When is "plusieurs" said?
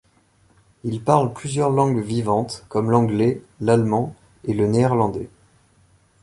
1.31-1.69